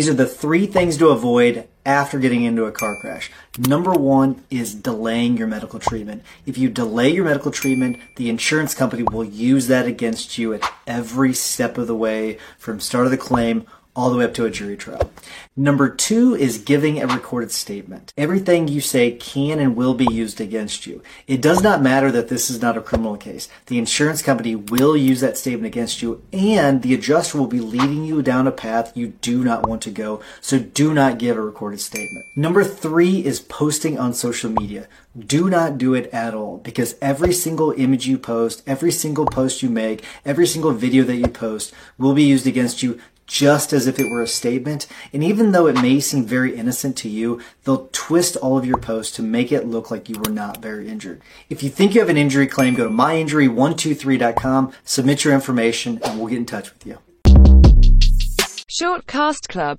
[0.00, 3.30] These are the three things to avoid after getting into a car crash.
[3.58, 6.22] Number one is delaying your medical treatment.
[6.46, 10.72] If you delay your medical treatment, the insurance company will use that against you at
[10.86, 13.66] every step of the way from start of the claim
[14.00, 15.10] all the way up to a jury trial.
[15.56, 18.14] Number two is giving a recorded statement.
[18.16, 21.02] Everything you say can and will be used against you.
[21.26, 23.48] It does not matter that this is not a criminal case.
[23.66, 28.04] The insurance company will use that statement against you and the adjuster will be leading
[28.04, 30.22] you down a path you do not want to go.
[30.40, 32.24] So do not give a recorded statement.
[32.34, 34.88] Number three is posting on social media.
[35.18, 39.62] Do not do it at all because every single image you post, every single post
[39.62, 42.98] you make, every single video that you post will be used against you
[43.30, 44.88] just as if it were a statement.
[45.12, 48.76] And even though it may seem very innocent to you, they'll twist all of your
[48.76, 51.22] posts to make it look like you were not very injured.
[51.48, 56.18] If you think you have an injury claim, go to myinjury123.com, submit your information, and
[56.18, 56.98] we'll get in touch with you.
[58.66, 59.78] Short Cast Club